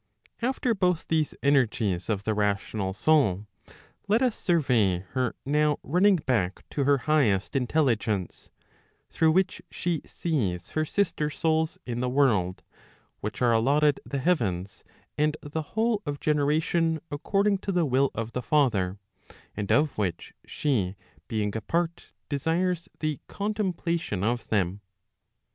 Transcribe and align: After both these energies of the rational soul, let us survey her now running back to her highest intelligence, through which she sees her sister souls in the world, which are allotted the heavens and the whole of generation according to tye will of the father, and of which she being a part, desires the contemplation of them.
After 0.41 0.73
both 0.73 1.05
these 1.09 1.35
energies 1.43 2.09
of 2.09 2.23
the 2.23 2.33
rational 2.33 2.91
soul, 2.91 3.45
let 4.07 4.23
us 4.23 4.35
survey 4.35 5.01
her 5.11 5.35
now 5.45 5.77
running 5.83 6.15
back 6.15 6.67
to 6.71 6.85
her 6.85 6.97
highest 7.05 7.55
intelligence, 7.55 8.49
through 9.11 9.31
which 9.31 9.61
she 9.69 10.01
sees 10.03 10.69
her 10.71 10.85
sister 10.85 11.29
souls 11.29 11.77
in 11.85 11.99
the 11.99 12.09
world, 12.09 12.63
which 13.19 13.43
are 13.43 13.51
allotted 13.53 13.99
the 14.03 14.17
heavens 14.17 14.83
and 15.19 15.37
the 15.43 15.61
whole 15.77 16.01
of 16.07 16.19
generation 16.19 16.99
according 17.11 17.59
to 17.59 17.71
tye 17.71 17.83
will 17.83 18.09
of 18.15 18.31
the 18.31 18.41
father, 18.41 18.97
and 19.55 19.71
of 19.71 19.99
which 19.99 20.33
she 20.47 20.95
being 21.27 21.55
a 21.55 21.61
part, 21.61 22.05
desires 22.27 22.89
the 23.01 23.19
contemplation 23.27 24.23
of 24.23 24.47
them. 24.47 24.81